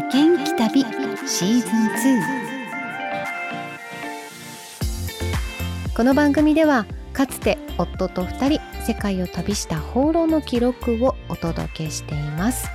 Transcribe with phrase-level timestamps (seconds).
[0.00, 0.80] 負けんき旅
[1.26, 1.70] シーズン
[5.92, 12.70] 2この番組ではかつて夫と2人世界を旅した放浪の記録をお届けしています。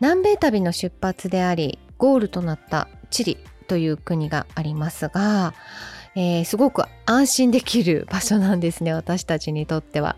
[0.00, 3.36] 南米旅の出発でありゴールとなったチリ
[3.68, 5.52] という国がありますが、
[6.16, 10.16] えー、すごく安心できる場所なんですね私たちにとっては、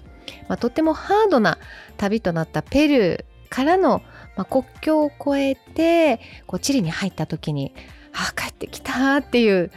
[0.48, 1.58] まあ、とってもハードな
[1.96, 4.00] 旅となったペルーからの、
[4.36, 7.74] まあ、国境を越えてこうチリに入った時に
[8.12, 9.70] あ帰ってきたっていう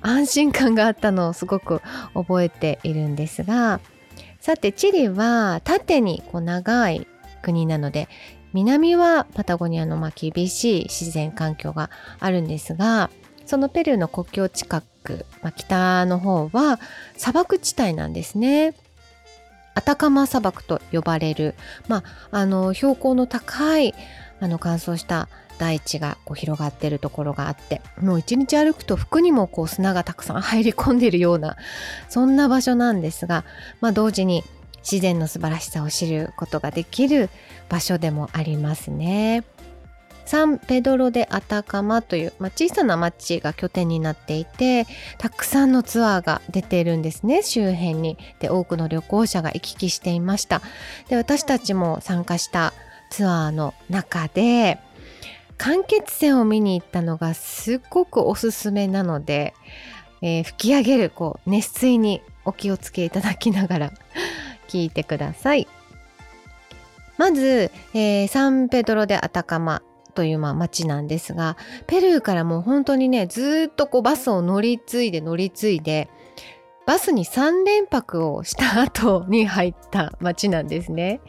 [0.00, 1.80] 安心感があったのをすごく
[2.14, 3.80] 覚えているんですが
[4.40, 7.06] さてチリは縦にこう長い
[7.42, 8.08] 国なので
[8.52, 13.10] 南はパタゴニアのま厳しい自然環境があるんですが
[13.46, 16.78] そのペルーの国境近く、まあ、北の方は
[17.16, 18.74] 砂漠地帯なんですね。
[19.74, 21.54] アタカマ砂漠と呼ばれる、
[21.88, 23.94] まあ、あの標高の高い
[24.40, 25.28] あの乾燥した
[25.58, 31.56] 大地がこう広がっているところがあってもう一日歩くと服にもこう砂がたくさん入り込んでいるような
[32.08, 33.44] そんな場所なんですが、
[33.80, 34.42] まあ、同時に
[34.78, 37.30] 自然の素晴らしさを知ることができる
[37.68, 39.44] 場所でもありますね。
[40.32, 44.86] サンペドロ・デ・アタカマという、まあ、小さな町が拠点になっていて
[45.18, 48.16] たくさんのツアーが出ているんですね周辺に。
[48.40, 50.62] で多くの旅行者が行き来していました。
[51.10, 52.72] で私たちも参加した
[53.10, 54.78] ツアーの中で
[55.58, 59.52] 間欠泉を見に行ったのがすっごくおすすめなので、
[60.22, 63.92] えー、吹き上げるこう熱水にお気をつけいただきながら
[64.66, 65.68] 聞いてください。
[67.18, 69.82] まず、えー、サンペドロ・デ・アタカマ
[70.12, 76.08] というまあ町なんですがペルーからもう本当にねずっとこうバスを乗り継いで乗り継いで
[76.86, 81.20] バスに3連泊をした後に入った町なんですね。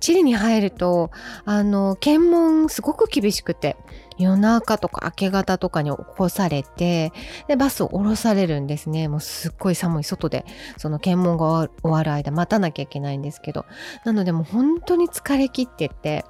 [0.00, 1.10] チリに入ると
[1.44, 3.76] あの検問すごく厳しくて
[4.18, 7.12] 夜中とか明け方とかに起こされて
[7.46, 10.44] でバスを降ろされるんですねもうすっごい寒い外で
[10.76, 13.64] その検問が終わる間待たなきゃいけないんですけど
[14.04, 16.26] なのでもう本当に疲れ切ってて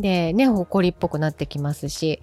[0.00, 2.20] でねほこりっぽくなってきますし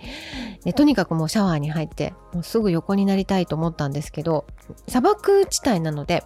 [0.64, 4.46] でとにかくもうシャワーに入ってもうすぐ横になりたいと思ったんですけど
[4.88, 6.24] 砂漠地帯なので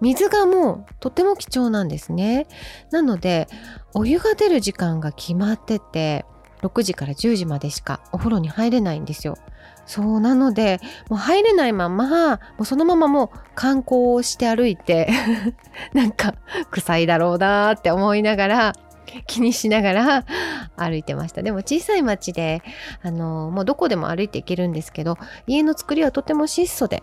[0.00, 2.48] 水がもうとても貴重なんですね。
[2.90, 3.46] なので
[3.94, 6.24] お湯が出る時間が決まってて
[6.62, 9.36] 6時から10時までしかお風呂に入れないんですよ。
[9.86, 15.08] そうなのでもう入れないままもうそのままもう観光をして歩いて
[15.92, 16.34] なんか
[16.70, 18.72] 臭いだろうなーって思いながら
[19.26, 20.24] 気にしながら
[20.76, 21.42] 歩いてました。
[21.42, 22.62] でも小さい町で
[23.02, 27.02] あのもうどこでも歩いていけるんですけど家の作りはとても質素で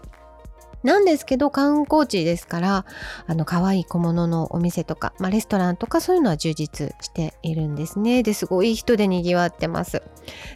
[0.83, 2.85] なんですけど観光地ですから
[3.27, 8.23] あの可愛い小物のお店とか、まあ、レストランとかそういうのは充実しているんですね。
[8.23, 10.01] ですごい人でにぎわってます。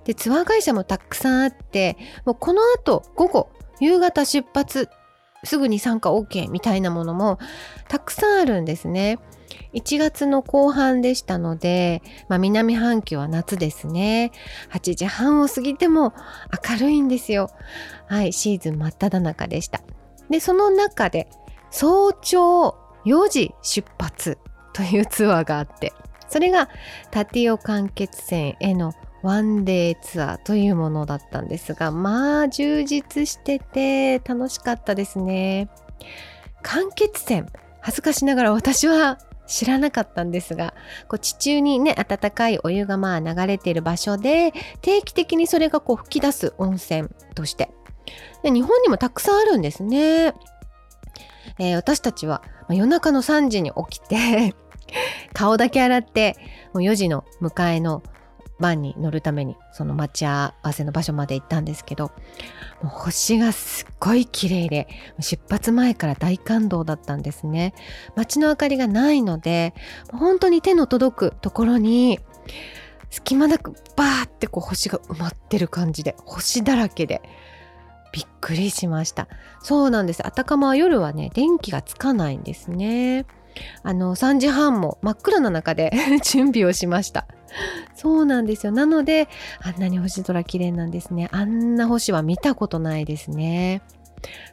[0.06, 3.50] でツアー会社もたくさんあってもうこの後午後
[3.82, 4.90] 夕方出発
[5.44, 7.38] すぐに参加 OK みたいなものも
[7.90, 9.20] たくさんあるんですね。
[9.74, 14.32] 1月の後半でしたので、まあ、南半球は夏ですね。
[14.72, 16.14] 8時半を過ぎても
[16.70, 17.50] 明るいんですよ。
[18.08, 19.82] はいシーズン真っ只中でした。
[20.30, 21.28] でその中で
[21.72, 22.76] 早朝
[23.06, 24.38] 4時出発
[24.74, 25.94] というツアーがあって
[26.28, 26.70] それが
[27.12, 35.70] タティオ間欠泉へのワンデーツアーというものだったんですがまあ充実してて楽しかったですね。
[36.62, 37.44] 間欠泉
[37.82, 40.74] 恥ずかしながら私は知らなかったんですが
[41.08, 47.70] こう地中にね温かいお湯がまあ流れている場所で定期的にそれがこう吹き出す温泉として。
[48.44, 50.34] で日本にもたくさんあるんですね、
[51.58, 54.54] えー、私たちは、夜中の3時に起きて
[55.34, 56.36] 顔だけ洗って
[56.74, 58.04] もう4時の迎えの
[58.64, 62.14] バンに乗るためにその待ち合わせの場所まで行ったんですけど
[62.82, 64.88] もう星がすっごい綺麗で
[65.20, 67.74] 出発前から大感動だったんですね。
[68.16, 69.74] 街の明かりがないので
[70.14, 72.22] 本当に手の届くところに
[73.10, 77.22] 隙間なくバーってこう星が埋まってる感じで星だらけで
[78.14, 79.28] びっくりしました。
[79.62, 80.26] そうなんです。
[80.26, 83.26] あたかまは夜はね電気がつかないんですね。
[83.84, 85.92] あの3時半も真っ暗な中で
[86.24, 87.28] 準備をしました。
[87.96, 89.28] そうなんですよなので
[89.62, 93.82] あんなに星空綺麗なんですねあんな星は見たことないですね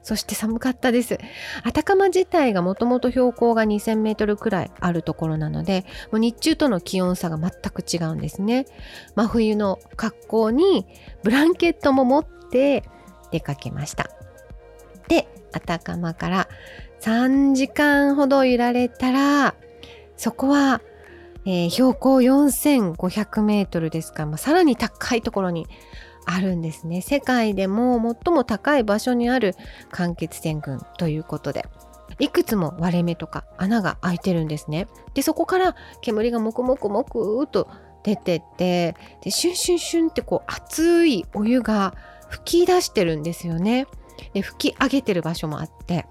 [0.02, 1.18] そして寒かったです。
[1.62, 8.66] アタカマ自体がもともと標高が2000メートルくらいあるところなので、もう日中との気温差が全く違うんですね。
[9.14, 10.86] 真冬の格好に
[11.22, 12.84] ブランケットも持って
[13.30, 14.10] 出かけました。
[15.08, 16.48] で、アタカマから
[17.00, 19.54] 3時間ほど揺られたら、
[20.16, 20.80] そこは
[21.46, 24.20] えー、標高4500メートルですか。
[24.20, 25.66] ら、まあ、さらに高いところに
[26.26, 27.00] あるんですね。
[27.00, 29.54] 世界でも最も高い場所にある
[29.90, 31.66] 間欠泉群ということで。
[32.18, 34.88] いくつも割れ目とか穴が開いてるんですね。
[35.14, 37.68] でそこから煙がもくもくもくと
[38.02, 41.94] 出てってでシュンシュンシュンってこう熱いお湯が
[42.30, 43.86] 噴き出してるんですよね。
[44.34, 46.06] で吹き上げてる場所もあって。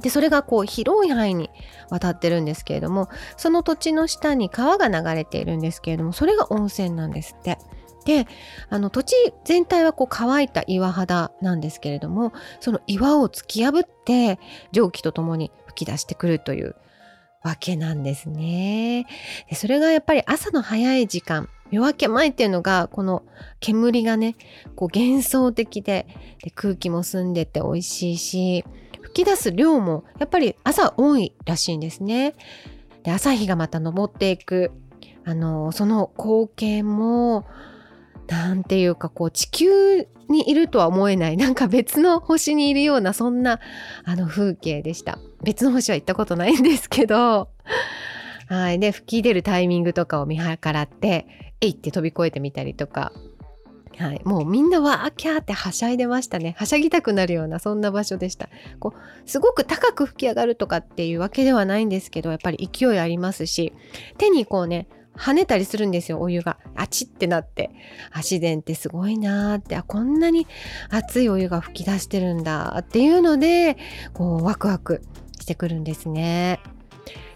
[0.00, 1.50] でそれがこう広い範囲に
[1.90, 7.58] 渡ってるんですけれどもその土地の下に川が流れているんですけれどもそれが温泉なんですって。
[8.04, 8.26] で
[8.68, 14.40] あの土地全体はこう乾いた岩肌なんですけれどもその岩を突き破って
[14.72, 16.74] 蒸気とともに吹き出してくるという
[17.44, 19.06] わけなんですね。
[19.48, 23.24] でそれがやっぱり朝の早い時間夜明け前っていうのがこの
[23.60, 24.36] 煙がね
[24.76, 26.06] こう幻想的で
[26.42, 28.64] で空気も澄んでて美味しいし
[29.02, 32.34] 吹き出す量もやっぱり朝多いらしいんですね。
[33.02, 34.72] で朝日がまた昇っていく。
[35.24, 37.46] あのその光景も
[38.26, 41.36] なんていうかこう地球にいるとは思えない。
[41.36, 43.60] なんか別の星にいるようなそんな
[44.04, 45.18] あの風景でした。
[45.42, 47.50] 別の星は行ったことないんですけど。
[48.48, 48.78] はい。
[48.78, 51.26] で吹き出るタイミングとかを見計らって
[51.60, 53.12] えいって飛び越えてみたりとか。
[53.98, 56.54] はい、もうみんなわーキャーってはしゃいでましたね。
[56.58, 58.48] はしゃぎたくなるようなそんな場所でした。
[58.78, 63.72] こうすごく高く吹き上がるとかっていうわけではないんですけどやっぱり勢いありますし
[64.18, 66.58] 手にこうね跳ねたりするんですよお湯が。
[66.74, 67.70] あちってなって。
[68.16, 69.76] 自然ってすごいなーって。
[69.76, 70.46] あこんなに
[70.90, 73.76] 熱いお湯が噴き出してるんだっていうので
[74.14, 75.02] こうワクワク
[75.40, 76.60] してくるんですね。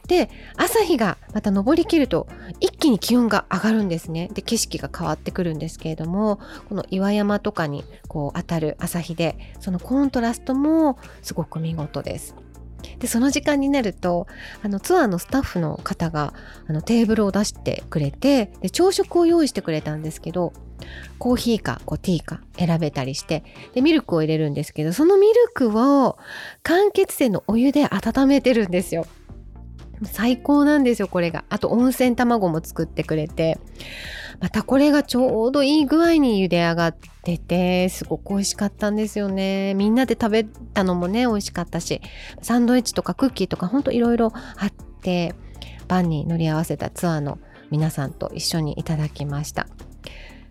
[0.06, 2.26] で朝日がまた昇りきると
[2.60, 12.34] 一気に気温が上がるんですねで景色が変わってくるんですけれどもこの岩山とかにこう当たる朝日でそのコントラストもすごく見事です。
[12.98, 14.26] でその時間になると
[14.62, 16.34] あのツアーのスタッフの方が
[16.68, 20.52] あのテーブルを出してくれてで朝食を用意してくれたんですけど
[21.18, 23.44] コーヒーかこうティーか選べたりして
[23.74, 26.18] でミルクを入れるんですけどそのミルクを
[26.62, 29.06] 間欠泉のお湯で温めてるんですよ。
[30.04, 31.44] 最高なんですよこれが。
[31.48, 33.58] あと温泉卵も作ってくれて。
[34.38, 39.74] またこれがちょうどいい具合に茹で上がっててすごく美味しかったんですよね。
[39.74, 42.00] みんなで食べたのもね美味しかったし。
[42.42, 44.72] サンドイッチとかクッキーとかほんといろいろあっ
[45.02, 45.34] て
[45.88, 47.38] パンに乗り合わせたツアーの
[47.70, 49.66] 皆さんと一緒にいただきました。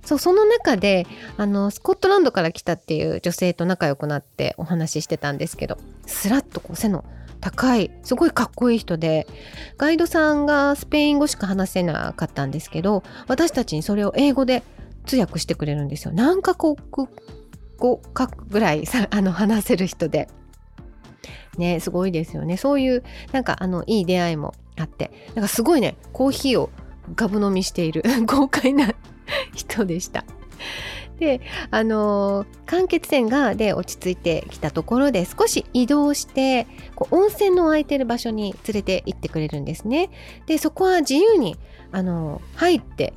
[0.04, 7.04] そうその中であのスコットランドから来たっていう女性と仲良くなってお話ししてたんですけどスラッとこう背の
[7.46, 9.28] 高いすごいかっこいい人で
[9.78, 14.64] ガイドさんがスペイン語しか話せなかったんですけど私たちにそれを英語で
[15.06, 16.12] 通訳してくれるんですよ。
[16.12, 16.76] 何カ国
[17.78, 20.28] 語かぐらいさ あの話せる人で。
[21.60, 22.58] ねすごいですよね。
[22.58, 25.12] そういうなんかあのいい出会いもあって。
[25.36, 26.72] なんかすごいねコーヒーを
[27.16, 28.92] ガブ飲みしている 豪快な
[29.54, 30.26] 人でした。
[31.20, 31.42] で
[31.72, 40.10] あの間欠泉がで落ち着いてきたところで少し移動してこう温泉の空いてる場所に連れて行ってくれるんですね。
[40.46, 41.58] でそこは自由に
[41.92, 43.14] あの入って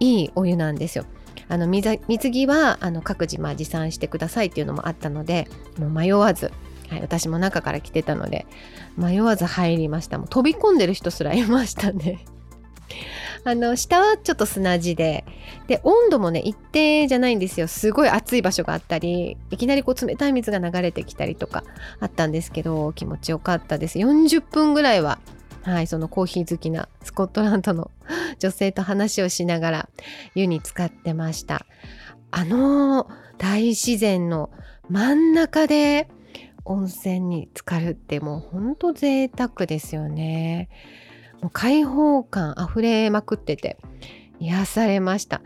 [0.00, 1.04] いいお湯なんですよ。
[1.50, 1.98] あの水
[2.30, 5.48] 着はあの各自まあ持参してくださいっていうのもあったので
[5.78, 6.52] もう迷わず
[6.88, 8.46] はい、私も中から来てたので
[8.96, 10.18] 迷わず入りました。
[10.18, 12.24] もう飛び込んでる人すらいましたね。
[13.44, 15.24] あの下はちょっと砂地で
[15.66, 17.68] で温度もね一定じゃないんですよ。
[17.68, 21.64] すごい暑い場所があったりいきなりこう冷たい水が流れてきたりとか
[22.00, 23.98] あったんですけど気持ちよかったです。
[23.98, 25.18] 40分ぐらいは
[25.62, 27.90] はい、そのコーヒー好きなスコットランドの
[28.38, 29.88] 女性と話をしながら
[30.34, 31.66] 湯に浸かってました。
[32.30, 33.08] あの
[33.38, 34.50] 大自然の
[34.88, 36.08] 真ん中で
[36.64, 40.68] 温泉に浸かるってもうほんと贅沢ですよね。
[41.40, 43.78] もう開放感あふれまくってて
[44.40, 45.42] 癒されました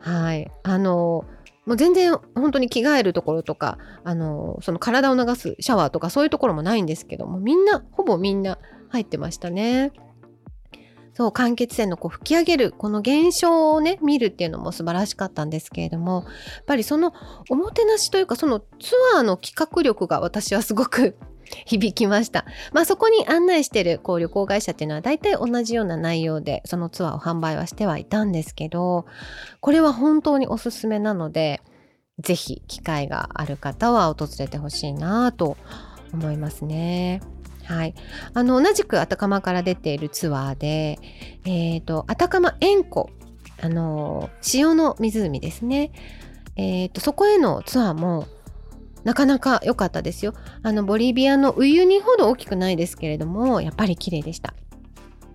[0.00, 1.24] はいあの
[1.66, 9.92] もう全然本当に着替えるところとかあのその体を流すシャワーとかそういうところもないんですけどもみんなほぼみんな入ってましたね。
[11.16, 16.24] そう間欠泉のこう吹き上げるこの現象をね見るっていうのも素晴らしかったんですけれども
[16.56, 17.14] やっぱりその
[17.48, 21.16] おもてなしというかそのツアーの企画力が私はすごく
[21.64, 22.44] 響きました。
[22.72, 29.06] まあそこに案内してるこう旅行会社っていうのは大体同じような内容でそのツアーを販売はしてはいたんですけど
[29.60, 31.62] これは本当におすすめなので
[32.18, 35.56] 是非機会がある方は訪れてほしいなと
[36.12, 37.22] 思いますね。
[37.66, 37.94] はい、
[38.32, 40.98] あの同じくアタカマから出ているツアーで、
[41.44, 43.10] えーと、アタカマ塩湖
[43.60, 45.90] あの塩の湖ですね、
[46.56, 48.28] えーとそこへのツアーも
[49.06, 50.34] なかなか良かったですよ。
[50.64, 54.52] あのボリビアのウユニほど大きくないですけれどもやっぱり綺麗でした。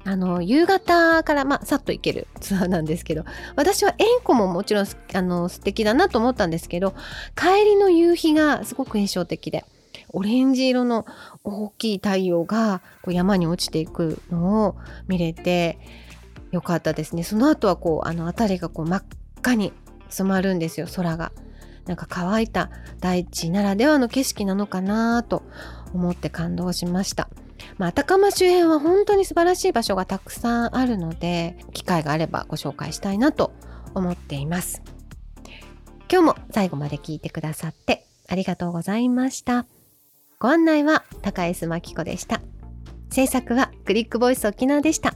[0.04, 3.24] あの夕方から、まあ、さっと行けるツアーなんですけど
[3.56, 6.96] 私は円弧ももちろんあの素敵だなと思ったんですけど
[7.36, 9.64] 帰りの夕日がすごく印象的で。
[10.10, 11.06] オレンジ色の
[11.44, 14.76] 大きい太陽がこう山に落ちていくのを
[15.08, 15.80] 見れて
[16.52, 19.04] よかったですねその後はこうあの辺りがこう真っ
[19.38, 19.74] 赤に
[20.10, 21.32] 染まるんですよ空が。
[21.86, 22.70] なんか乾いた
[23.00, 25.42] 大地ならではの景色なのかなと
[25.94, 27.28] 思って感動しました。
[27.78, 33.54] まあ、アタカマ周辺は本当に素晴らしい場所がたくさんあるので機会があればご紹介したいなと
[33.94, 34.82] 思っています
[36.12, 39.66] 今日も最後まで聞いてくださってありがとうございました
[40.42, 42.42] ご案内は高江須真紀子でした。
[43.12, 45.14] 制作はクリックボイス沖縄でした。